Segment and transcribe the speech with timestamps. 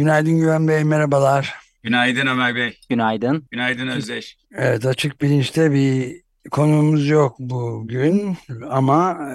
[0.00, 1.54] Günaydın Güven Bey, merhabalar.
[1.82, 2.78] Günaydın Ömer Bey.
[2.90, 3.48] Günaydın.
[3.50, 4.36] Günaydın Özdeş.
[4.54, 8.36] Evet, açık bilinçte bir konumuz yok bugün
[8.70, 9.34] ama e,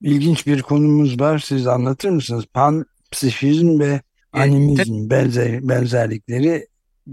[0.00, 1.38] ilginç bir konumuz var.
[1.38, 2.44] Siz anlatır mısınız?
[2.54, 4.00] Panpsişizm ve
[4.32, 6.66] animizm benzer, benzerlikleri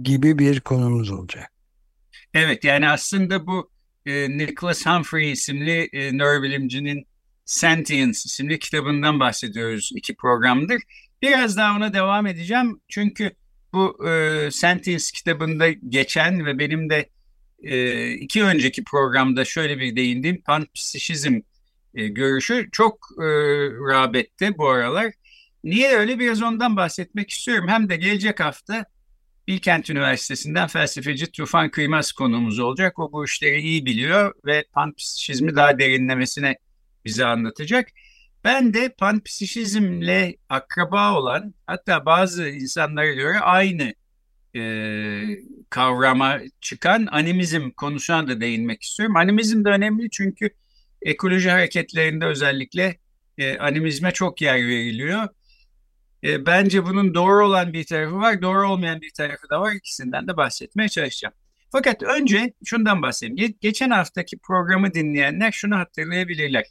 [0.04, 1.52] gibi bir konumuz olacak.
[2.34, 3.70] Evet, yani aslında bu
[4.06, 7.08] e, Nicholas Humphrey isimli e, nörobilimcinin
[7.46, 10.82] Sentience isimli kitabından bahsediyoruz iki programdır.
[11.22, 13.32] Biraz daha ona devam edeceğim çünkü
[13.74, 17.10] bu e, Sentience kitabında geçen ve benim de
[17.64, 21.40] e, iki önceki programda şöyle bir değindiğim panpsişizm
[21.96, 23.26] e, görüşü çok e,
[23.92, 25.14] rağbette bu aralar.
[25.64, 27.68] Niye öyle biraz ondan bahsetmek istiyorum.
[27.68, 28.86] Hem de gelecek hafta
[29.48, 33.00] Bilkent Üniversitesi'nden felsefeci Tufan Kıymaz konuğumuz olacak.
[33.00, 36.58] O bu işleri iyi biliyor ve panpsişizmi daha derinlemesine
[37.06, 37.90] bize anlatacak.
[38.44, 43.94] Ben de panpsişizmle akraba olan hatta bazı insanlara göre aynı
[44.56, 44.62] e,
[45.70, 49.16] kavrama çıkan animizm konusuna da değinmek istiyorum.
[49.16, 50.50] Animizm de önemli çünkü
[51.02, 52.98] ekoloji hareketlerinde özellikle
[53.38, 55.28] e, animizme çok yer veriliyor.
[56.24, 59.74] E, bence bunun doğru olan bir tarafı var, doğru olmayan bir tarafı da var.
[59.74, 61.36] İkisinden de bahsetmeye çalışacağım.
[61.72, 63.36] Fakat önce şundan bahsedeyim.
[63.36, 66.66] Ge geçen haftaki programı dinleyenler şunu hatırlayabilirler.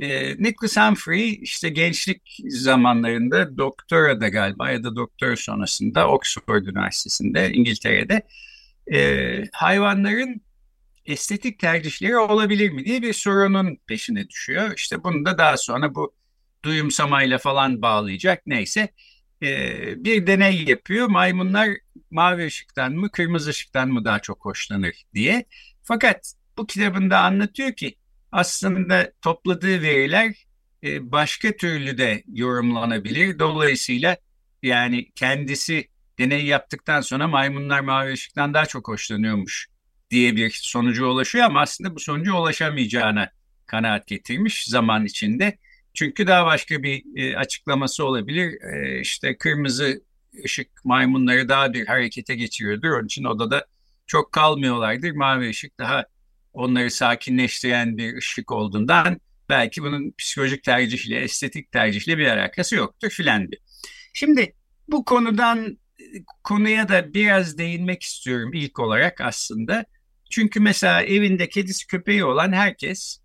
[0.00, 7.52] E, Nicholas Humphrey işte gençlik zamanlarında doktora da galiba ya da doktor sonrasında Oxford Üniversitesi'nde
[7.52, 8.22] İngiltere'de
[8.92, 10.40] e, hayvanların
[11.06, 14.72] estetik tercihleri olabilir mi diye bir sorunun peşine düşüyor.
[14.76, 16.14] İşte bunu da daha sonra bu
[16.64, 18.88] duyumsamayla falan bağlayacak neyse
[19.42, 21.08] e, bir deney yapıyor.
[21.08, 21.68] Maymunlar
[22.10, 25.44] mavi ışıktan mı kırmızı ışıktan mı daha çok hoşlanır diye.
[25.82, 27.96] Fakat bu kitabında anlatıyor ki
[28.36, 30.46] aslında topladığı veriler
[30.84, 33.38] e, başka türlü de yorumlanabilir.
[33.38, 34.16] Dolayısıyla
[34.62, 35.88] yani kendisi
[36.18, 39.68] deney yaptıktan sonra maymunlar mavi ışıktan daha çok hoşlanıyormuş
[40.10, 43.30] diye bir sonuca ulaşıyor ama aslında bu sonuca ulaşamayacağına
[43.66, 45.58] kanaat getirmiş zaman içinde.
[45.94, 48.62] Çünkü daha başka bir e, açıklaması olabilir.
[48.62, 50.02] E, işte kırmızı
[50.44, 52.90] ışık maymunları daha bir harekete geçiriyordur.
[52.90, 53.66] Onun için odada
[54.06, 55.10] çok kalmıyorlardır.
[55.10, 56.06] Mavi ışık daha
[56.56, 63.48] onları sakinleştiren bir ışık olduğundan belki bunun psikolojik tercihle, estetik tercihle bir alakası yoktur filan
[64.12, 64.54] Şimdi
[64.88, 65.78] bu konudan
[66.44, 69.84] konuya da biraz değinmek istiyorum ilk olarak aslında.
[70.30, 73.18] Çünkü mesela evinde kedisi köpeği olan herkes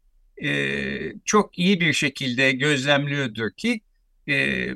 [0.43, 0.79] e,
[1.25, 3.81] çok iyi bir şekilde gözlemliyordur ki
[4.29, 4.67] e,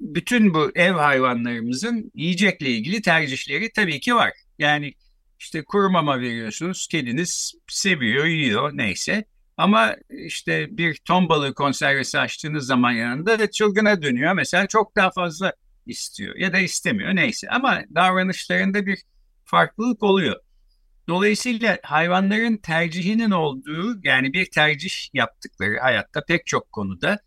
[0.00, 4.32] bütün bu ev hayvanlarımızın yiyecekle ilgili tercihleri tabii ki var.
[4.58, 4.94] Yani
[5.38, 9.24] işte kuru mama veriyorsunuz, kediniz seviyor, yiyor neyse.
[9.56, 14.32] Ama işte bir ton balığı konservesi açtığınız zaman yanında da çılgına dönüyor.
[14.32, 15.52] Mesela çok daha fazla
[15.86, 17.48] istiyor ya da istemiyor neyse.
[17.50, 18.98] Ama davranışlarında bir
[19.44, 20.36] farklılık oluyor.
[21.08, 27.18] Dolayısıyla hayvanların tercihinin olduğu yani bir tercih yaptıkları hayatta pek çok konuda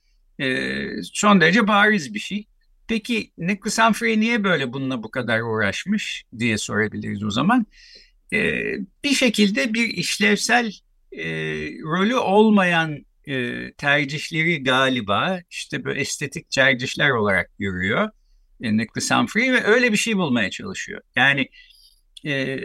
[1.03, 2.47] son derece bariz bir şey.
[2.91, 7.65] Peki Nicholas Humphrey niye böyle bununla bu kadar uğraşmış diye sorabiliriz o zaman.
[8.33, 8.61] E,
[9.03, 10.71] bir şekilde bir işlevsel
[11.11, 11.25] e,
[11.83, 18.09] rolü olmayan e, tercihleri galiba işte böyle estetik tercihler olarak görüyor
[18.61, 21.01] e, Nicholas Humphrey ve öyle bir şey bulmaya çalışıyor.
[21.15, 21.49] Yani
[22.25, 22.57] e,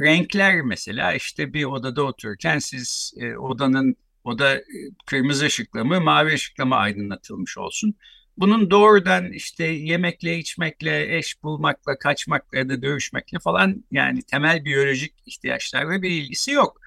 [0.00, 4.62] renkler mesela işte bir odada otururken siz e, odanın oda
[5.06, 7.94] kırmızı ışıkla mı mavi ışıkla mı aydınlatılmış olsun.
[8.36, 15.14] Bunun doğrudan işte yemekle, içmekle, eş bulmakla, kaçmakla ya da dövüşmekle falan yani temel biyolojik
[15.26, 16.80] ihtiyaçlarla bir ilgisi yok.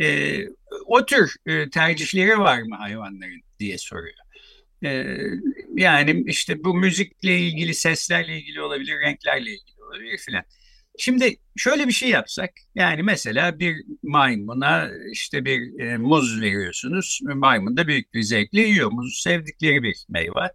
[0.00, 0.38] E,
[0.86, 4.14] o tür e, tercihleri var mı hayvanların diye soruyor.
[4.84, 5.16] E,
[5.74, 10.44] yani işte bu müzikle ilgili, seslerle ilgili olabilir, renklerle ilgili olabilir filan.
[10.98, 17.76] Şimdi şöyle bir şey yapsak, yani mesela bir maymuna işte bir e, muz veriyorsunuz, maymun
[17.76, 20.50] da büyük bir zevkle yiyor, muz sevdikleri bir meyve.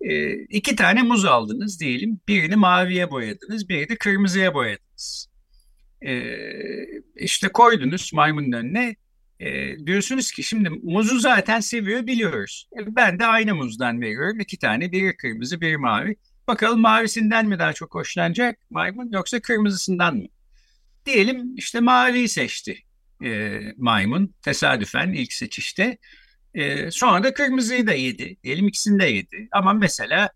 [0.00, 5.28] E, iki tane muz aldınız diyelim, birini maviye boyadınız, birini kırmızıya boyadınız.
[6.06, 6.32] E,
[7.16, 8.96] işte koydunuz maymunun önüne,
[9.40, 12.68] E, diyorsunuz ki şimdi muzu zaten seviyor biliyoruz.
[12.80, 14.40] E, ben de aynı muzdan veriyorum.
[14.40, 16.16] iki tane biri kırmızı biri mavi.
[16.48, 20.26] Bakalım mavisinden mi daha çok hoşlanacak maymun yoksa kırmızısından mı?
[21.06, 22.78] Diyelim işte maviyi seçti
[23.24, 25.98] e, maymun tesadüfen ilk seçişte.
[26.56, 28.36] E, sonra da kırmızıyı da yedi.
[28.44, 29.48] Diyelim ikisini de yedi.
[29.52, 30.30] Ama mesela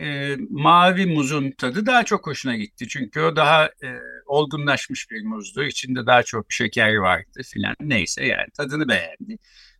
[0.00, 2.88] e, mavi muzun tadı daha çok hoşuna gitti.
[2.88, 3.88] Çünkü o daha e,
[4.26, 5.64] olgunlaşmış bir muzdu.
[5.64, 7.74] İçinde daha çok şeker vardı filan.
[7.80, 9.38] Neyse yani tadını beğendi.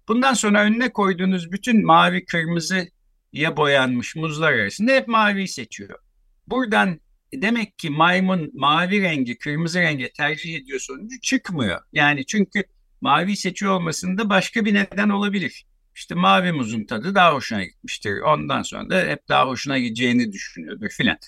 [0.09, 5.99] Bundan sonra önüne koyduğunuz bütün mavi kırmızıya boyanmış muzlar arasında hep maviyi seçiyor.
[6.47, 7.01] Buradan
[7.35, 11.81] demek ki maymun mavi rengi kırmızı rengi tercih ediyor sonucu çıkmıyor.
[11.93, 12.65] Yani çünkü
[13.03, 15.65] mavi seçiyor olmasında başka bir neden olabilir.
[15.95, 18.21] İşte mavi muzun tadı daha hoşuna gitmiştir.
[18.21, 21.19] Ondan sonra da hep daha hoşuna gideceğini düşünüyordur filan.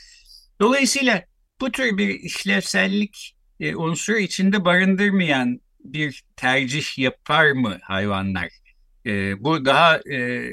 [0.60, 1.24] Dolayısıyla
[1.60, 8.48] bu tür bir işlevsellik e, unsuru içinde barındırmayan bir tercih yapar mı hayvanlar?
[9.06, 10.50] E, bu daha e,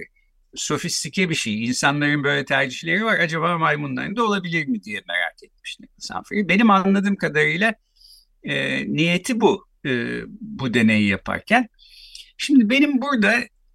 [0.56, 1.66] sofistike bir şey.
[1.66, 3.20] İnsanların böyle tercihleri var.
[3.20, 7.74] Acaba maymunların da olabilir mi diye merak etmiş Nicholas Benim anladığım kadarıyla
[8.44, 9.71] e, niyeti bu.
[9.86, 11.70] E, bu deneyi yaparken.
[12.38, 13.34] Şimdi benim burada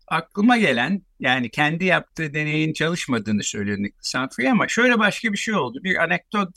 [0.09, 5.79] aklıma gelen yani kendi yaptığı deneyin çalışmadığını söylüyor Nicholas ama şöyle başka bir şey oldu.
[5.85, 6.49] Bir anekdot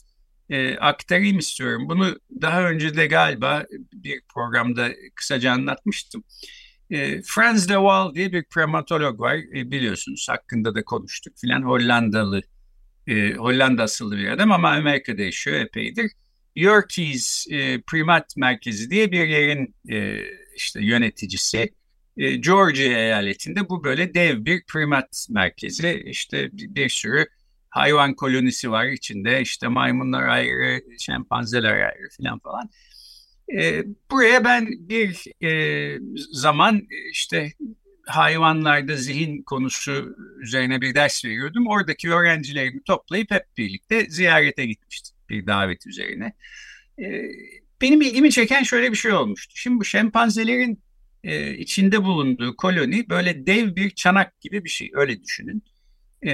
[0.50, 1.90] e, aktarayım istiyorum.
[1.90, 6.24] Bunu daha önce de galiba bir programda kısaca anlatmıştım.
[6.90, 12.42] E, Franz de Waal diye bir primatolog var e, biliyorsunuz hakkında da konuştuk filan Hollandalı
[13.08, 16.12] e, Hollanda asıllı bir adam ama Amerika'da yaşıyor epeydir.
[16.60, 20.20] Yerkes e, Primat Merkezi diye bir yerin e,
[20.56, 21.74] işte yöneticisi.
[22.18, 26.04] E, Georgia eyaletinde bu böyle dev bir primat merkezi.
[26.06, 27.26] İşte bir, bir sürü
[27.70, 29.42] hayvan kolonisi var içinde.
[29.42, 32.70] İşte maymunlar ayrı, şempanzeler ayrı falan falan.
[33.58, 36.00] E, buraya ben bir e,
[36.32, 37.52] zaman işte
[38.06, 41.68] hayvanlarda zihin konusu üzerine bir ders veriyordum.
[41.68, 46.34] Oradaki öğrencilerimi toplayıp hep birlikte ziyarete gitmiştim bir davet üzerine.
[47.00, 47.24] E,
[47.82, 49.54] benim ilgimi çeken şöyle bir şey olmuştu.
[49.56, 50.84] Şimdi bu şempanzelerin
[51.24, 55.64] e, içinde bulunduğu koloni böyle dev bir çanak gibi bir şey öyle düşünün.
[56.26, 56.32] E,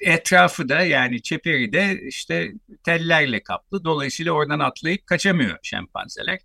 [0.00, 2.52] etrafı da yani çeperi de işte
[2.84, 3.84] tellerle kaplı.
[3.84, 6.38] Dolayısıyla oradan atlayıp kaçamıyor şempanzeler.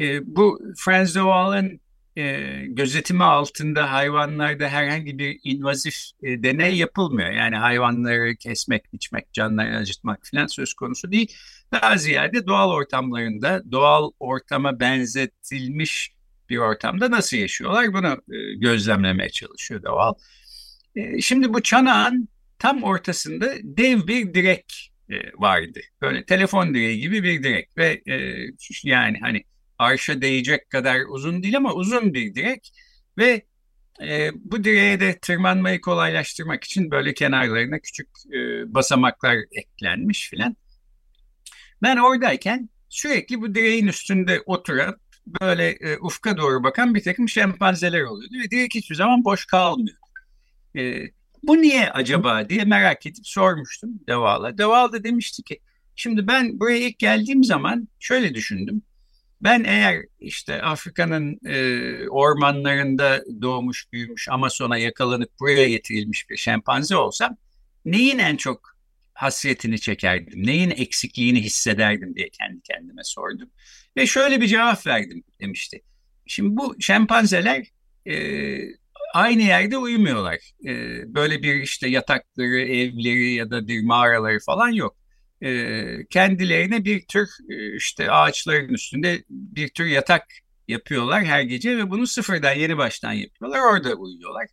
[0.00, 1.80] E, bu Franz de Waal'ın
[2.18, 7.30] e, gözetimi altında hayvanlarda herhangi bir invazif e, deney yapılmıyor.
[7.30, 11.36] Yani hayvanları kesmek, biçmek, canlarını acıtmak falan söz konusu değil.
[11.72, 16.12] Daha ziyade doğal ortamlarında doğal ortama benzetilmiş
[16.48, 20.14] bir ortamda nasıl yaşıyorlar bunu e, gözlemlemeye çalışıyor doğal.
[20.96, 22.28] E, şimdi bu çanağın
[22.58, 25.80] tam ortasında dev bir direk e, vardı.
[26.02, 28.02] Böyle telefon direği gibi bir direk ve
[28.84, 29.44] yani hani
[29.78, 32.72] arşa değecek kadar uzun değil ama uzun bir direk
[33.18, 33.42] ve
[34.02, 38.38] e, bu direğe de tırmanmayı kolaylaştırmak için böyle kenarlarına küçük e,
[38.74, 40.56] basamaklar eklenmiş filan.
[41.82, 45.00] Ben oradayken sürekli bu direğin üstünde oturup
[45.40, 49.96] böyle e, ufka doğru bakan bir takım şempanzeler oluyordu ve direkt hiçbir zaman boş kalmıyor.
[50.76, 51.02] E,
[51.42, 54.58] bu niye acaba diye merak edip sormuştum Deval'a.
[54.58, 55.60] Deval da demişti ki
[55.96, 58.82] şimdi ben buraya ilk geldiğim zaman şöyle düşündüm.
[59.40, 67.36] Ben eğer işte Afrika'nın e, ormanlarında doğmuş büyümüş Amazon'a yakalanıp buraya getirilmiş bir şempanze olsam
[67.84, 68.78] neyin en çok
[69.14, 73.50] hasretini çekerdim, neyin eksikliğini hissederdim diye kendi kendime sordum.
[73.96, 75.82] Ve şöyle bir cevap verdim demişti.
[76.26, 77.66] Şimdi bu şempanzeler
[78.06, 78.14] e,
[79.14, 80.52] aynı yerde uyumuyorlar.
[80.64, 80.74] E,
[81.14, 84.97] böyle bir işte yatakları, evleri ya da bir mağaraları falan yok.
[85.42, 87.28] E, kendilerine bir tür
[87.76, 90.24] işte ağaçların üstünde bir tür yatak
[90.68, 93.60] yapıyorlar her gece ve bunu sıfırdan yeni baştan yapıyorlar.
[93.60, 94.46] Orada uyuyorlar.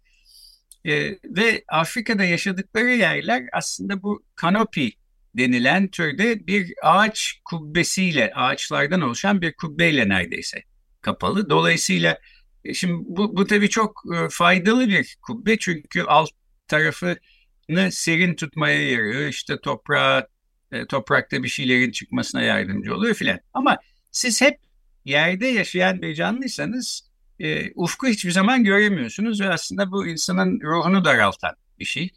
[0.86, 4.92] E, ve Afrika'da yaşadıkları yerler aslında bu kanopi
[5.38, 10.64] denilen türde bir ağaç kubbesiyle, ağaçlardan oluşan bir kubbeyle neredeyse
[11.02, 11.50] kapalı.
[11.50, 12.20] Dolayısıyla
[12.66, 16.30] e, şimdi bu, bu tabii çok e, faydalı bir kubbe çünkü alt
[16.68, 19.28] tarafını serin tutmaya yarıyor.
[19.28, 20.28] İşte toprağa,
[20.76, 23.40] e, toprakta bir şeylerin çıkmasına yardımcı oluyor filan.
[23.54, 23.78] Ama
[24.12, 24.60] siz hep
[25.06, 31.56] yerde yaşayan bir canlıysanız e, ufku hiçbir zaman göremiyorsunuz ve aslında bu insanın ruhunu daraltan
[31.80, 32.10] bir şey.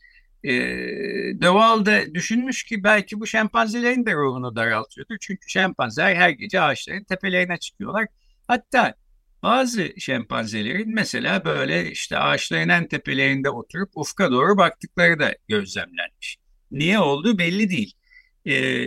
[0.44, 0.52] E,
[1.34, 5.16] De Waal düşünmüş ki belki bu şempanzelerin de ruhunu daraltıyordur.
[5.20, 8.06] Çünkü şempanzeler her gece ağaçların tepelerine çıkıyorlar.
[8.48, 8.94] Hatta
[9.42, 16.36] bazı şempanzelerin mesela böyle işte ağaçların en tepelerinde oturup ufka doğru baktıkları da gözlemlenmiş.
[16.70, 17.92] Niye olduğu belli değil.
[18.46, 18.84] E,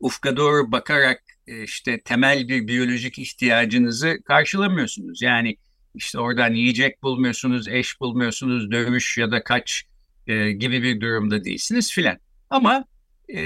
[0.00, 5.22] ufka doğru bakarak e, işte temel bir biyolojik ihtiyacınızı karşılamıyorsunuz.
[5.22, 5.56] Yani
[5.94, 9.84] işte oradan yiyecek bulmuyorsunuz, eş bulmuyorsunuz, dövüş ya da kaç
[10.26, 12.18] e, gibi bir durumda değilsiniz filan.
[12.50, 12.84] Ama
[13.28, 13.38] e,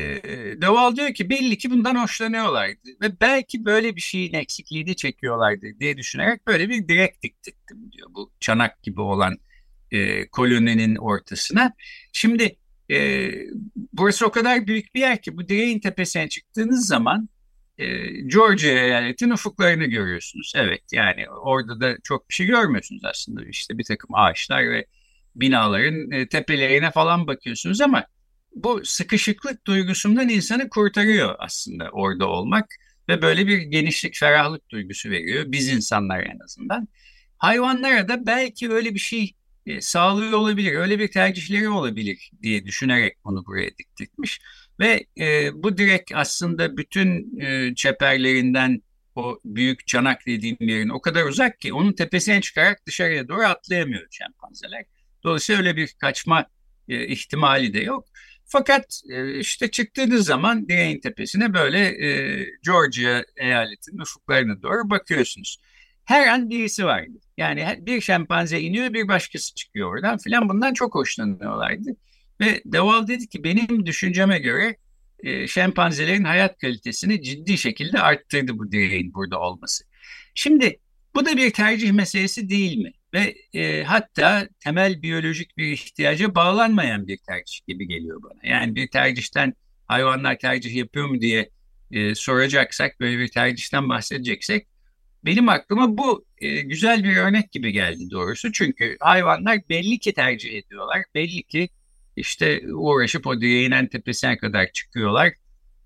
[0.63, 5.97] Deval diyor ki belli ki bundan hoşlanıyorlardı ve belki böyle bir şeyin eksikliğini çekiyorlardı diye
[5.97, 9.39] düşünerek böyle bir direk diktirdim diyor bu çanak gibi olan
[9.91, 11.73] e, koloninin ortasına.
[12.13, 12.57] Şimdi
[12.91, 13.31] e,
[13.93, 17.29] burası o kadar büyük bir yer ki bu direğin tepesine çıktığınız zaman
[17.79, 17.87] e,
[18.21, 20.53] Georgia eyaletin ufuklarını görüyorsunuz.
[20.57, 23.45] Evet yani orada da çok bir şey görmüyorsunuz aslında.
[23.45, 24.87] İşte bir takım ağaçlar ve
[25.37, 28.05] binaların e, tepelerine falan bakıyorsunuz ama
[28.55, 32.67] bu sıkışıklık duygusundan insanı kurtarıyor aslında orada olmak
[33.09, 36.89] ve böyle bir genişlik, ferahlık duygusu veriyor biz insanlar en azından.
[37.39, 39.35] Hayvanlara da belki öyle bir şey
[39.69, 44.41] e, sağlıyor olabilir, öyle bir tercihleri olabilir diye düşünerek onu buraya diktirmiş.
[44.81, 48.83] Ve e, bu direk aslında bütün e, çeperlerinden
[49.15, 54.07] o büyük çanak dediğim yerin o kadar uzak ki onun tepesine çıkarak dışarıya doğru atlayamıyor
[54.11, 54.85] şempanzeler.
[55.25, 56.47] Dolayısıyla öyle bir kaçma
[56.89, 58.05] e, ihtimali de yok.
[58.47, 65.59] Fakat e, işte çıktığınız zaman direğin tepesine böyle e, Georgia eyaletinin ufuklarına doğru bakıyorsunuz.
[66.05, 67.19] Her an birisi vardı.
[67.39, 71.97] Yani bir şempanze iniyor bir başkası çıkıyor oradan filan bundan çok hoşlanıyorlardı.
[72.41, 74.77] Ve Deval dedi ki benim düşünceme göre
[75.23, 79.85] e, şempanzelerin hayat kalitesini ciddi şekilde arttırdı bu direğin burada olması.
[80.35, 80.79] Şimdi
[81.15, 82.93] bu da bir tercih meselesi değil mi?
[83.15, 88.51] Ve e, hatta temel biyolojik bir ihtiyaca bağlanmayan bir tercih gibi geliyor bana.
[88.53, 89.55] Yani bir tercihten
[89.87, 91.51] hayvanlar tercih yapıyor mu diye
[91.91, 94.67] e, soracaksak, böyle bir tercihten bahsedeceksek
[95.25, 98.53] benim aklıma bu e, güzel bir örnek gibi geldi doğrusu.
[98.53, 101.03] Çünkü hayvanlar belli ki tercih ediyorlar.
[101.15, 101.69] Belli ki
[102.17, 105.33] işte uğraşıp o direğin en tepesine kadar çıkıyorlar.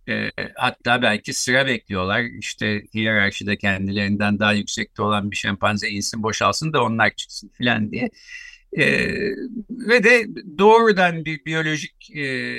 [0.08, 2.22] E, hatta belki sıra bekliyorlar.
[2.22, 8.10] İşte hiyerarşide kendilerinden daha yüksekte olan bir şempanze insin boşalsın da onlar çıksın filan diye.
[8.78, 8.86] E,
[9.70, 10.26] ve de
[10.58, 12.56] doğrudan bir biyolojik e,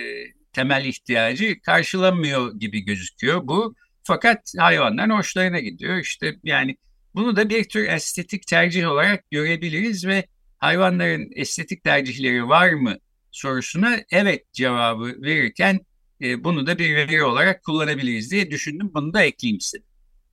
[0.54, 3.76] temel ihtiyacı karşılamıyor gibi gözüküyor bu.
[4.04, 5.98] Fakat hayvanların hoşlarına gidiyor.
[5.98, 6.78] İşte yani
[7.16, 10.26] bunu da bir tür estetik tercih olarak görebiliriz ve
[10.58, 12.98] hayvanların estetik tercihleri var mı
[13.32, 15.80] sorusuna evet cevabı verirken
[16.22, 18.92] e, bunu da bir veri olarak kullanabiliriz diye düşündüm.
[18.94, 19.86] Bunu da ekleyeyim istedim.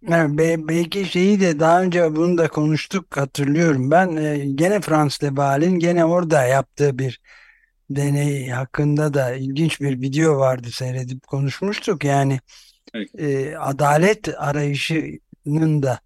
[0.09, 3.91] Evet, belki şeyi de daha önce bunu da konuştuk hatırlıyorum.
[3.91, 7.21] Ben e, gene Frans Lebal'in gene orada yaptığı bir
[7.91, 12.05] deney hakkında da ilginç bir video vardı seyredip konuşmuştuk.
[12.05, 12.41] Yani
[12.95, 13.09] evet.
[13.19, 16.01] e, adalet arayışının da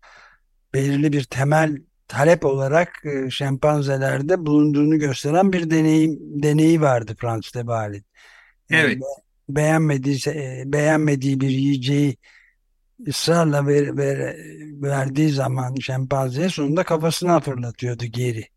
[0.74, 1.76] belirli bir temel
[2.08, 8.04] talep olarak e, şempanzelerde bulunduğunu gösteren bir deneyim deneyi vardı Frans Lebal'in.
[8.70, 8.98] Yani evet.
[9.48, 10.18] Beğenmediği,
[10.72, 12.16] beğenmediği bir yiyeceği
[13.08, 14.36] ısrarla ver, ver,
[14.82, 18.48] verdiği zaman şempanzeye sonunda kafasına fırlatıyordu geri.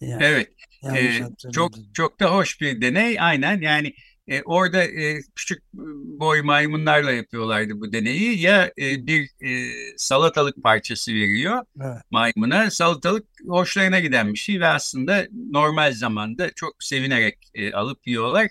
[0.00, 0.48] Yani, evet.
[0.96, 1.20] Ee,
[1.52, 3.20] çok çok da hoş bir deney.
[3.20, 3.94] Aynen yani
[4.30, 5.62] e, orada e, küçük
[6.20, 8.40] boy maymunlarla yapıyorlardı bu deneyi.
[8.40, 12.02] Ya e, bir e, salatalık parçası veriyor evet.
[12.10, 12.70] maymuna.
[12.70, 18.48] Salatalık hoşlarına giden bir şey ve aslında normal zamanda çok sevinerek e, alıp yiyorlar.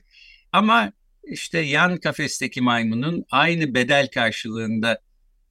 [0.52, 0.92] Ama
[1.24, 5.00] işte yan kafesteki maymunun aynı bedel karşılığında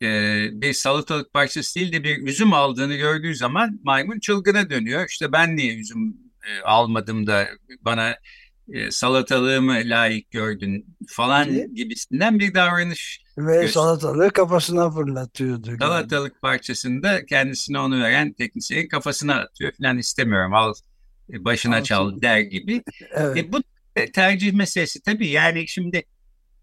[0.03, 0.07] e,
[0.53, 5.07] bir salatalık parçası değil de bir üzüm aldığını gördüğü zaman maymun çılgına dönüyor.
[5.09, 6.17] İşte ben niye üzüm
[6.49, 7.49] e, almadım da
[7.81, 8.17] bana
[8.73, 11.77] e, salatalığımı layık gördün falan evet.
[11.77, 13.21] gibisinden bir davranış.
[13.39, 15.77] Ve göster- salatalığı kafasına fırlatıyordu.
[15.79, 16.41] Salatalık yani.
[16.41, 20.75] parçasını da kendisine onu veren teknisyenin kafasına atıyor falan istemiyorum al
[21.33, 21.85] e, başına Alsın.
[21.85, 22.83] çal der gibi.
[23.11, 23.37] evet.
[23.37, 23.59] e, bu
[24.13, 26.03] tercih meselesi tabii yani şimdi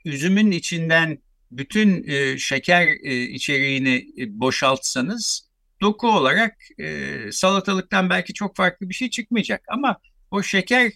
[0.05, 1.17] üzümün içinden
[1.51, 5.49] bütün e, şeker e, içeriğini e, boşaltsanız
[5.81, 9.97] doku olarak e, salatalıktan belki çok farklı bir şey çıkmayacak ama
[10.31, 10.91] o şeker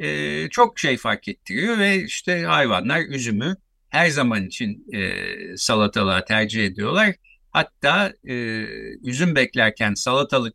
[0.00, 3.56] e, çok şey fark ettiriyor ve işte hayvanlar üzümü
[3.88, 5.12] her zaman için e,
[5.56, 7.14] salatalığa tercih ediyorlar.
[7.50, 8.34] Hatta e,
[9.04, 10.54] üzüm beklerken salatalık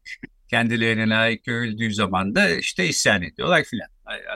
[0.49, 3.87] kendilerine layık görüldüğü zaman da işte isyan ediyorlar filan.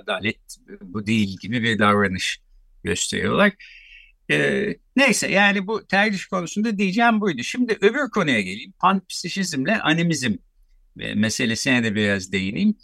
[0.03, 2.39] Adalet bu değil gibi bir davranış
[2.83, 3.51] gösteriyorlar.
[4.31, 7.43] E, neyse yani bu tercih konusunda diyeceğim buydu.
[7.43, 8.71] Şimdi öbür konuya geleyim.
[8.79, 10.35] Panpsişizmle animizm
[10.95, 12.77] meselesine de biraz değineyim.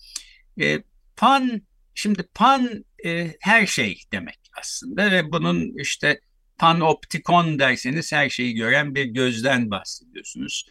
[0.62, 0.84] E,
[1.16, 1.62] pan
[1.96, 6.20] Şimdi pan e, her şey demek aslında ve bunun işte
[6.58, 10.66] panoptikon derseniz her şeyi gören bir gözden bahsediyorsunuz.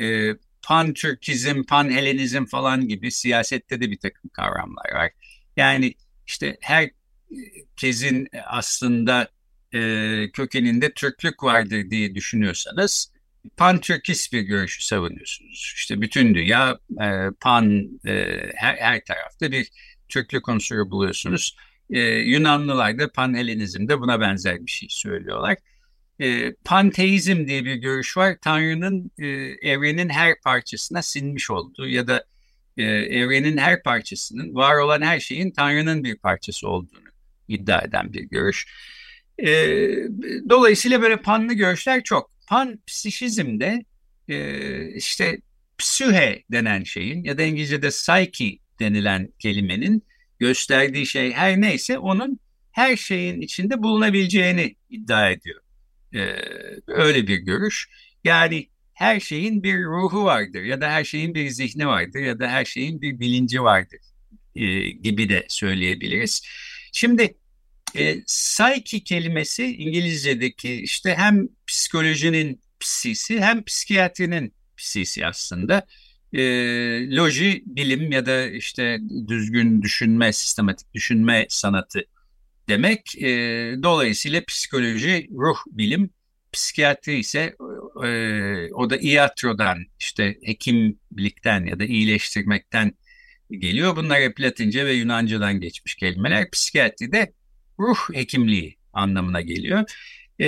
[0.00, 0.30] E,
[0.62, 5.10] pan Türkizm, pan Helenizm falan gibi siyasette de bir takım kavramlar var.
[5.56, 5.94] Yani
[6.26, 9.28] işte herkesin aslında
[9.74, 9.80] e,
[10.32, 13.12] kökeninde Türklük vardır diye düşünüyorsanız
[13.56, 15.72] pan-Türkist bir görüşü savunuyorsunuz.
[15.76, 17.08] İşte bütün dünya e,
[17.40, 19.70] pan e, her, her tarafta bir
[20.10, 21.56] Türklük unsuru buluyorsunuz.
[21.90, 25.56] E, Yunanlılar da pan-Helenizm'de buna benzer bir şey söylüyorlar.
[26.20, 28.36] E, panteizm diye bir görüş var.
[28.42, 29.26] Tanrı'nın e,
[29.70, 32.24] evrenin her parçasına sinmiş olduğu ya da
[32.76, 37.08] e, evrenin her parçasının, var olan her şeyin Tanrı'nın bir parçası olduğunu
[37.48, 38.66] iddia eden bir görüş.
[39.38, 39.48] E,
[40.48, 42.30] dolayısıyla böyle panlı görüşler çok.
[42.48, 43.84] Pan psişizmde
[44.28, 45.40] e, işte
[45.78, 50.02] psühe denen şeyin ya da İngilizce'de psyche denilen kelimenin
[50.38, 52.40] gösterdiği şey her neyse onun
[52.72, 55.60] her şeyin içinde bulunabileceğini iddia ediyor.
[56.14, 56.36] Ee,
[56.86, 57.88] öyle bir görüş.
[58.24, 62.48] Yani her şeyin bir ruhu vardır ya da her şeyin bir zihni vardır ya da
[62.48, 64.00] her şeyin bir bilinci vardır
[64.56, 66.42] e, gibi de söyleyebiliriz.
[66.92, 67.34] Şimdi
[67.94, 75.86] e, psyche kelimesi İngilizce'deki işte hem psikolojinin psisi hem psikiyatrinin psisi aslında.
[76.32, 76.42] E,
[77.16, 82.04] loji bilim ya da işte düzgün düşünme, sistematik düşünme sanatı
[82.68, 83.22] demek.
[83.22, 83.28] E,
[83.82, 86.10] dolayısıyla psikoloji, ruh bilim,
[86.52, 87.56] psikiyatri ise
[88.04, 88.08] e,
[88.72, 92.92] o da iatrodan işte hekimlikten ya da iyileştirmekten
[93.50, 93.96] geliyor.
[93.96, 96.50] Bunlar hep Latince ve Yunanca'dan geçmiş kelimeler.
[96.50, 97.32] Psikiyatri de
[97.78, 99.84] ruh hekimliği anlamına geliyor.
[100.38, 100.46] E,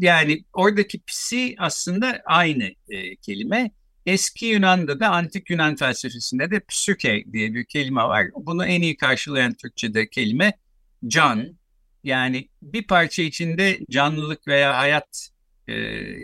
[0.00, 3.70] yani oradaki psi aslında aynı e, kelime.
[4.08, 8.26] Eski Yunan'da da antik Yunan felsefesinde de psüke diye bir kelime var.
[8.34, 10.52] Bunu en iyi karşılayan Türkçe'de kelime
[11.06, 11.58] can.
[12.04, 15.28] Yani bir parça içinde canlılık veya hayat
[15.68, 15.74] e,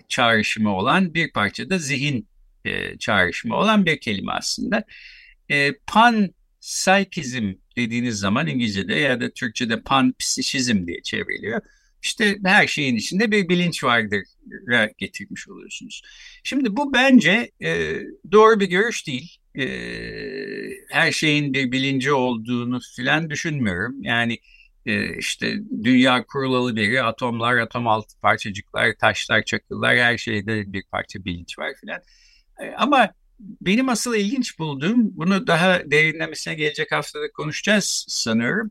[0.09, 2.29] çağrışımı olan bir parça da zihin
[2.64, 4.85] e, çağrışımı olan bir kelime aslında.
[5.49, 11.61] E, pan psikizm dediğiniz zaman İngilizce'de ya da Türkçe'de pan psişizm diye çevriliyor.
[12.04, 14.23] İşte her şeyin içinde bir bilinç vardır
[14.99, 16.02] getirmiş oluyorsunuz.
[16.42, 18.00] Şimdi bu bence e,
[18.32, 19.36] doğru bir görüş değil.
[19.58, 19.67] E,
[20.90, 24.02] her şeyin bir bilinci olduğunu filan düşünmüyorum.
[24.02, 24.38] Yani
[24.86, 31.25] e, işte dünya kurulalı biri, atomlar, atom altı parçacıklar, taşlar, çakıllar her şeyde bir parça
[31.25, 32.00] bilinç var filan.
[32.60, 38.71] E, ama benim asıl ilginç bulduğum, bunu daha derinlemesine gelecek haftada konuşacağız sanıyorum.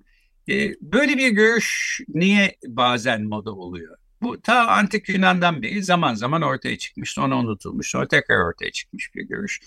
[0.49, 3.97] E, böyle bir görüş niye bazen moda oluyor?
[4.21, 9.15] Bu ta antik Yunan'dan beri zaman zaman ortaya çıkmış, sonra unutulmuş, sonra tekrar ortaya çıkmış
[9.15, 9.61] bir görüş.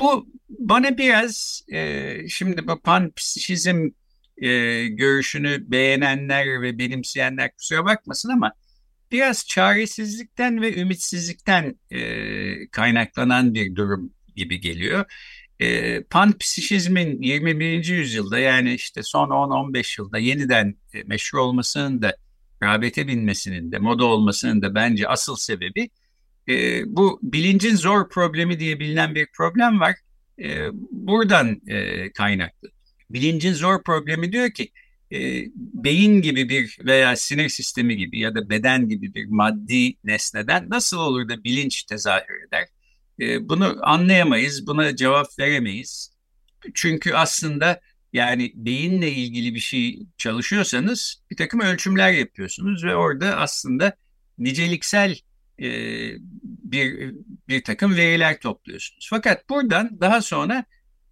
[0.00, 3.88] Bu bana biraz e, şimdi bu panpsişizm
[4.36, 8.52] e, görüşünü beğenenler ve benimseyenler kusura bakmasın ama
[9.12, 15.04] biraz çaresizlikten ve ümitsizlikten e, kaynaklanan bir durum gibi geliyor.
[15.60, 17.84] E, panpsişizmin 21.
[17.84, 22.16] yüzyılda yani işte son 10-15 yılda yeniden e, meşhur olmasının da
[22.62, 25.90] rağbete binmesinin de moda olmasının da bence asıl sebebi
[26.48, 29.96] e, bu bilincin zor problemi diye bilinen bir problem var.
[30.42, 32.68] E, buradan e, kaynaklı.
[33.10, 34.70] Bilincin zor problemi diyor ki
[35.12, 35.18] e,
[35.54, 40.98] beyin gibi bir veya sinir sistemi gibi ya da beden gibi bir maddi nesneden nasıl
[40.98, 42.68] olur da bilinç tezahür eder?
[43.20, 46.12] E, bunu anlayamayız, buna cevap veremeyiz.
[46.74, 47.80] Çünkü aslında
[48.12, 53.96] yani beyinle ilgili bir şey çalışıyorsanız bir takım ölçümler yapıyorsunuz ve orada aslında
[54.38, 55.16] niceliksel
[55.58, 55.68] e,
[56.42, 57.14] bir
[57.48, 59.06] bir takım veriler topluyorsunuz.
[59.10, 60.64] Fakat buradan daha sonra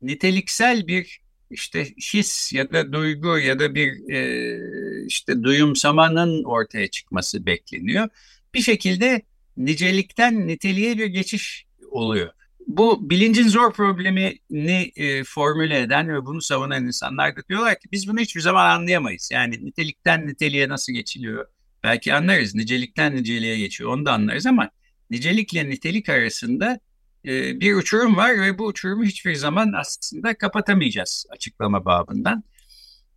[0.03, 7.47] niteliksel bir işte his ya da duygu ya da bir e, işte duyumsamanın ortaya çıkması
[7.47, 8.09] bekleniyor.
[8.55, 9.23] Bir şekilde
[9.57, 12.31] nicelikten niteliğe bir geçiş oluyor.
[12.66, 18.09] Bu bilincin zor problemini e, formüle eden ve bunu savunan insanlar da diyorlar ki biz
[18.09, 19.31] bunu hiçbir zaman anlayamayız.
[19.33, 21.46] Yani nitelikten niteliğe nasıl geçiliyor?
[21.85, 22.55] Belki anlarız.
[22.55, 23.90] Nicelikten niceliğe geçiyor.
[23.92, 24.70] Onu da anlarız ama
[25.11, 26.81] nicelikle nitelik arasında
[27.24, 32.44] e, bir uçurum var ve bu uçurumu hiçbir zaman aslında kapatamayacağız açıklama babından.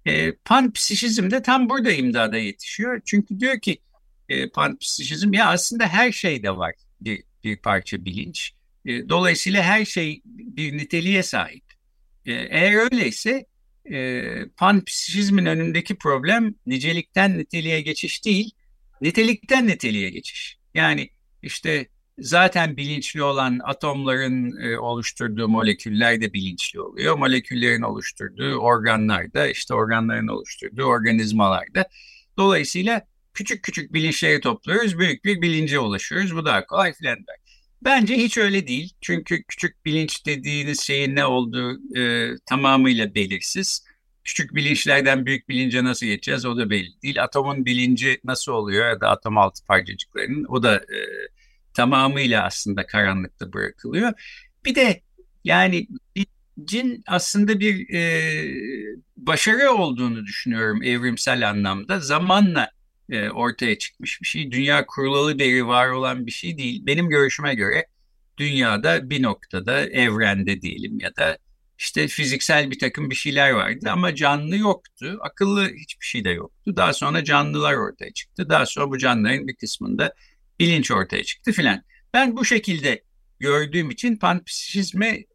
[0.05, 3.01] E, panpsişizm de tam burada imdada yetişiyor.
[3.05, 3.77] Çünkü diyor ki
[4.29, 8.53] e, panpsişizm ya aslında her şeyde var bir, bir parça bilinç.
[8.85, 11.63] E, dolayısıyla her şey bir niteliğe sahip.
[12.25, 13.45] E, eğer öyleyse
[13.91, 14.23] e,
[14.57, 18.51] panpsişizmin önündeki problem nicelikten niteliğe geçiş değil,
[19.01, 20.57] nitelikten niteliğe geçiş.
[20.73, 21.09] Yani
[21.41, 21.87] işte
[22.19, 27.17] zaten bilinçli olan atomların e, oluşturduğu moleküller de bilinçli oluyor.
[27.17, 31.87] Moleküllerin oluşturduğu organlar da işte organların oluşturduğu organizmalar da.
[32.37, 33.01] Dolayısıyla
[33.33, 36.35] küçük küçük bilinçleri topluyoruz, büyük bir bilince ulaşıyoruz.
[36.35, 37.40] Bu daha kolay filan der.
[37.83, 38.93] Bence hiç öyle değil.
[39.01, 43.85] Çünkü küçük bilinç dediğiniz şeyin ne olduğu e, tamamıyla belirsiz.
[44.23, 47.23] küçük bilinçlerden büyük bilince nasıl geçeceğiz o da belli değil.
[47.23, 50.99] Atomun bilinci nasıl oluyor ya da atom altı parçacıklarının o da e,
[51.73, 54.13] tamamıyla aslında karanlıkta bırakılıyor.
[54.65, 55.01] Bir de
[55.43, 58.01] yani bilincin aslında bir e,
[59.17, 61.99] başarı olduğunu düşünüyorum evrimsel anlamda.
[61.99, 62.71] Zamanla
[63.09, 64.51] e, ortaya çıkmış bir şey.
[64.51, 66.85] Dünya kurulalı beri var olan bir şey değil.
[66.85, 67.85] Benim görüşüme göre
[68.37, 71.37] dünyada bir noktada evrende diyelim ya da
[71.77, 75.19] işte fiziksel bir takım bir şeyler vardı ama canlı yoktu.
[75.21, 76.75] Akıllı hiçbir şey de yoktu.
[76.75, 78.49] Daha sonra canlılar ortaya çıktı.
[78.49, 80.13] Daha sonra bu canlıların bir kısmında
[80.59, 81.83] bilinç ortaya çıktı filan.
[82.13, 83.03] Ben bu şekilde
[83.39, 85.25] gördüğüm için panpsişizme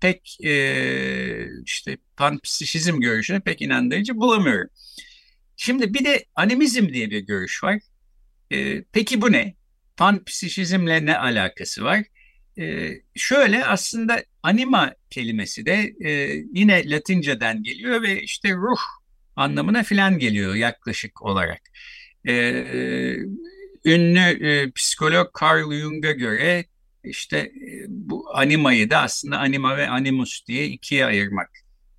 [0.00, 4.70] pek e, işte panpsişizm görüşüne pek inandırıcı bulamıyorum.
[5.60, 7.80] Şimdi bir de animizm diye bir görüş var.
[8.50, 9.54] E, peki bu ne?
[9.96, 12.04] Panpsişizmle ne alakası var?
[12.58, 16.10] E, şöyle aslında anima kelimesi de e,
[16.54, 18.80] yine Latinceden geliyor ve işte ruh
[19.36, 21.60] anlamına filan geliyor yaklaşık olarak.
[22.28, 22.34] E,
[23.84, 26.64] ünlü e, psikolog Carl Jung'a göre
[27.04, 31.50] işte e, bu animayı da aslında anima ve animus diye ikiye ayırmak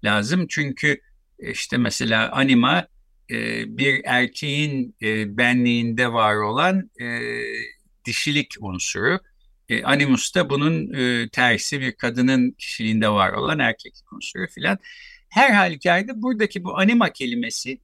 [0.04, 0.45] lazım.
[0.50, 1.02] Çünkü
[1.39, 2.88] işte mesela anima
[3.32, 6.89] e, bir erkeğin e, benliğinde var olan
[8.06, 9.20] dişilik unsuru.
[9.84, 10.92] Animus da bunun
[11.28, 14.78] tersi bir kadının kişiliğinde var olan erkeklik unsuru filan.
[15.30, 17.80] Her halükarda buradaki bu anima kelimesi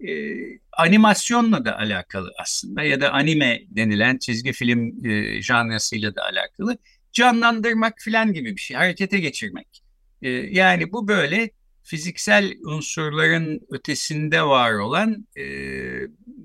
[0.00, 0.34] e,
[0.72, 6.78] animasyonla da alakalı aslında ya da anime denilen çizgi film e, janrasıyla da alakalı.
[7.12, 9.82] Canlandırmak filan gibi bir şey, harekete geçirmek.
[10.22, 11.50] E, yani bu böyle
[11.86, 15.44] fiziksel unsurların ötesinde var olan e,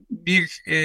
[0.09, 0.75] bir e,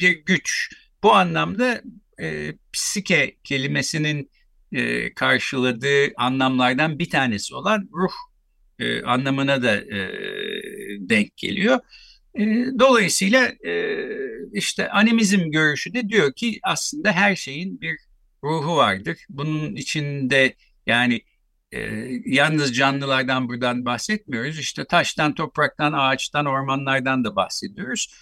[0.00, 0.72] bir güç.
[1.02, 1.82] Bu anlamda
[2.20, 4.30] e, psike kelimesinin
[4.72, 8.12] e, karşıladığı anlamlardan bir tanesi olan ruh
[8.78, 9.98] e, anlamına da e,
[10.98, 11.80] denk geliyor.
[12.34, 12.44] E,
[12.78, 13.96] dolayısıyla e,
[14.52, 17.98] işte animizm görüşü de diyor ki aslında her şeyin bir
[18.44, 19.18] ruhu vardır.
[19.28, 20.54] Bunun içinde
[20.86, 21.20] yani
[21.76, 24.58] e, yalnız canlılardan buradan bahsetmiyoruz.
[24.58, 28.14] İşte taştan, topraktan, ağaçtan, ormanlardan da bahsediyoruz.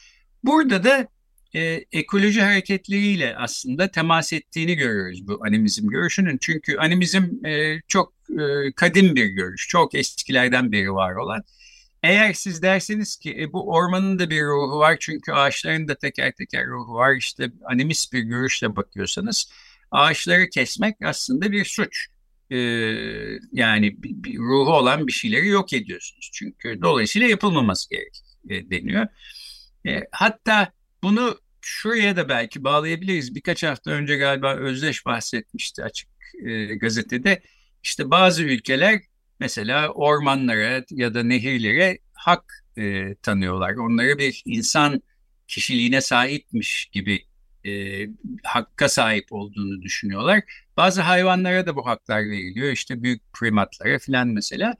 [0.45, 1.09] Burada da
[1.55, 6.38] e, ekoloji hareketleriyle aslında temas ettiğini görüyoruz bu animizm görüşünün.
[6.40, 11.45] Çünkü animizm e, çok e, kadim bir görüş, çok eskilerden beri var olan.
[12.03, 16.33] Eğer siz derseniz ki e, bu ormanın da bir ruhu var çünkü ağaçların da teker
[16.33, 19.53] teker ruhu var işte animist bir görüşle bakıyorsanız
[19.90, 22.09] ağaçları kesmek aslında bir suç.
[23.52, 26.30] Yani bir, bir ruhu olan bir şeyleri yok ediyorsunuz.
[26.33, 29.07] Çünkü dolayısıyla yapılmaması gerek e, deniyor.
[29.87, 33.35] E, hatta bunu şuraya da belki bağlayabiliriz.
[33.35, 36.09] Birkaç hafta önce galiba Özdeş bahsetmişti açık
[36.46, 37.42] e, gazetede.
[37.83, 39.00] İşte bazı ülkeler
[39.40, 43.74] mesela ormanlara ya da nehirlere hak e, tanıyorlar.
[43.74, 45.02] Onları bir insan
[45.48, 47.24] kişiliğine sahipmiş gibi
[47.66, 48.07] e,
[48.42, 50.42] hakka sahip olduğunu düşünüyorlar.
[50.77, 52.72] Bazı hayvanlara da bu haklar veriliyor.
[52.72, 54.74] İşte büyük primatlara filan mesela.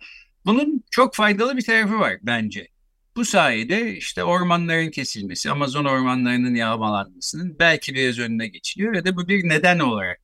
[0.44, 2.68] Bunun çok faydalı bir tarafı var bence.
[3.16, 9.29] Bu sayede işte ormanların kesilmesi, Amazon ormanlarının yağmalanmasının belki biraz önüne geçiliyor ya da bu
[9.29, 10.20] bir neden olarak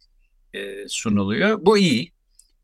[0.54, 1.66] e, sunuluyor.
[1.66, 2.12] Bu iyi.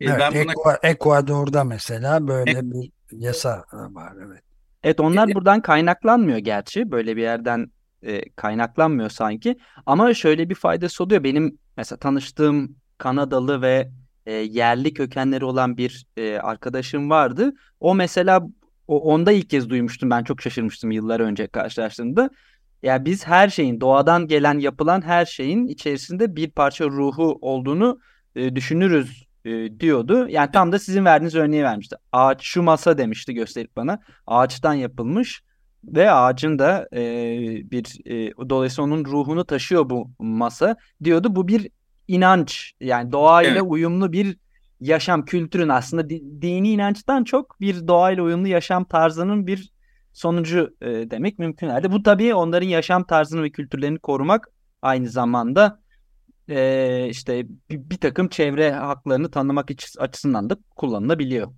[0.00, 0.78] E, evet, ben buna...
[0.82, 2.60] Ekvador'da mesela böyle Ek...
[2.62, 4.12] bir yasa var.
[4.26, 4.42] Evet.
[4.82, 6.90] Evet onlar buradan kaynaklanmıyor gerçi.
[6.90, 7.70] Böyle bir yerden
[8.06, 9.56] e, kaynaklanmıyor sanki.
[9.86, 11.24] Ama şöyle bir faydası oluyor.
[11.24, 13.90] Benim mesela tanıştığım Kanadalı ve
[14.26, 17.52] e, yerli kökenleri olan bir e, arkadaşım vardı.
[17.80, 18.42] O mesela
[18.88, 20.10] o, onda ilk kez duymuştum.
[20.10, 22.22] Ben çok şaşırmıştım yıllar önce karşılaştığımda.
[22.22, 22.30] Ya
[22.82, 27.98] yani biz her şeyin doğadan gelen yapılan her şeyin içerisinde bir parça ruhu olduğunu
[28.36, 30.28] e, düşünürüz e, diyordu.
[30.28, 31.96] Yani tam da sizin verdiğiniz örneği vermişti.
[32.12, 33.98] Ağaç şu masa demişti gösterip bana.
[34.26, 35.42] Ağaçtan yapılmış
[35.86, 37.00] ve ağacın da e,
[37.70, 41.36] bir e, dolayısıyla onun ruhunu taşıyor bu masa diyordu.
[41.36, 41.68] Bu bir
[42.08, 43.62] inanç yani doğayla evet.
[43.66, 44.36] uyumlu bir
[44.80, 49.72] yaşam kültürün aslında dini inançtan çok bir doğayla uyumlu yaşam tarzının bir
[50.12, 51.92] sonucu e, demek mümkün herhalde.
[51.92, 54.48] Bu tabii onların yaşam tarzını ve kültürlerini korumak
[54.82, 55.80] aynı zamanda
[56.48, 61.52] e, işte bir, bir takım çevre haklarını tanımak açısından da kullanılabiliyor.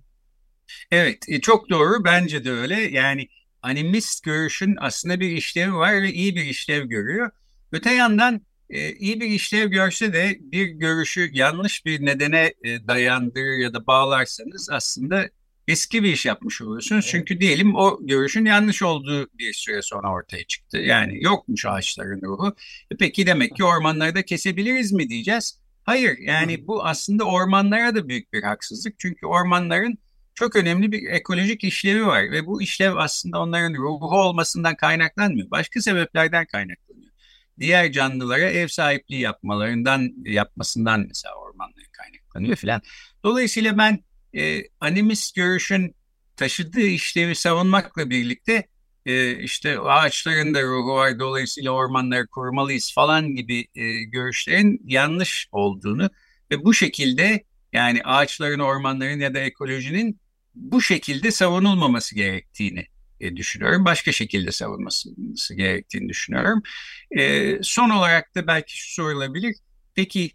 [0.91, 3.27] Evet e, çok doğru bence de öyle yani
[3.61, 7.31] animist görüşün aslında bir işlevi var ve iyi bir işlev görüyor.
[7.71, 13.57] Öte yandan e, iyi bir işlev görse de bir görüşü yanlış bir nedene e, dayandırır
[13.57, 15.29] ya da bağlarsanız aslında
[15.67, 17.05] eski bir iş yapmış oluyorsunuz.
[17.05, 17.11] Evet.
[17.11, 20.77] Çünkü diyelim o görüşün yanlış olduğu bir süre sonra ortaya çıktı.
[20.77, 22.55] Yani yokmuş ağaçların ruhu.
[22.91, 25.59] E peki demek ki ormanları da kesebiliriz mi diyeceğiz?
[25.83, 28.99] Hayır yani bu aslında ormanlara da büyük bir haksızlık.
[28.99, 29.97] Çünkü ormanların
[30.39, 35.51] çok önemli bir ekolojik işlevi var ve bu işlev aslında onların ruhu olmasından kaynaklanmıyor.
[35.51, 37.11] Başka sebeplerden kaynaklanıyor.
[37.59, 42.81] Diğer canlılara ev sahipliği yapmalarından yapmasından mesela ormanların kaynaklanıyor filan.
[43.23, 45.95] Dolayısıyla ben e, animist görüşün
[46.35, 48.67] taşıdığı işlevi savunmakla birlikte
[49.05, 56.09] e, işte ağaçların da ruhu var dolayısıyla ormanları korumalıyız falan gibi e, görüşlerin yanlış olduğunu
[56.51, 60.19] ve bu şekilde yani ağaçların, ormanların ya da ekolojinin
[60.55, 62.85] bu şekilde savunulmaması gerektiğini
[63.19, 63.85] e, düşünüyorum.
[63.85, 66.63] Başka şekilde savunması gerektiğini düşünüyorum.
[67.11, 69.55] E, son olarak da belki şu sorulabilir.
[69.95, 70.31] Peki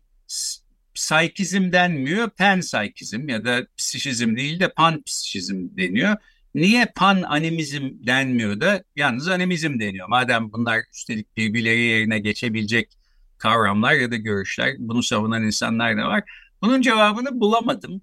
[0.94, 6.16] saikizm denmiyor, pansaikizm ya da psişizm değil de panpsişizm deniyor.
[6.54, 10.08] Niye pan animizm denmiyor da yalnız animizm deniyor?
[10.08, 12.98] Madem bunlar üstelik birbirleri yerine geçebilecek
[13.38, 16.22] kavramlar ya da görüşler, bunu savunan insanlar da var.
[16.62, 18.02] Bunun cevabını bulamadım.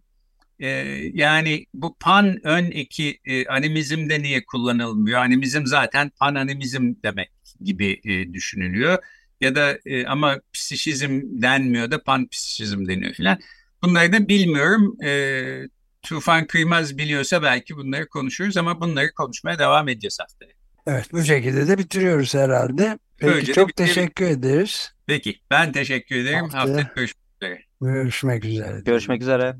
[0.61, 0.67] Ee,
[1.13, 5.19] yani bu pan ön eki e, animizmde niye kullanılmıyor?
[5.19, 8.97] Animizm zaten pan animizm demek gibi e, düşünülüyor.
[9.41, 13.39] Ya da e, ama psişizm denmiyor da pan psişizm deniyor filan.
[13.83, 15.03] Bunları da bilmiyorum.
[15.03, 15.11] E,
[16.01, 20.51] Tufan Kıymaz biliyorsa belki bunları konuşuruz ama bunları konuşmaya devam edeceğiz haftaya.
[20.87, 22.99] Evet bu şekilde de bitiriyoruz herhalde.
[23.17, 24.93] Peki Böylece çok teşekkür ederiz.
[25.07, 26.39] Peki ben teşekkür ederim.
[26.39, 27.61] Haftaya, haftaya görüşmek üzere.
[27.81, 28.81] Görüşmek üzere.
[28.85, 29.55] Görüşmek üzere.